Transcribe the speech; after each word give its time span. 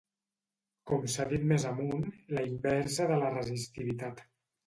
Com 0.91 1.03
s'ha 1.15 1.25
dit 1.33 1.43
més 1.51 1.65
amunt, 1.73 2.01
la 2.37 2.45
inversa 2.53 3.07
de 3.13 3.19
la 3.25 3.31
resistivitat. 3.37 4.25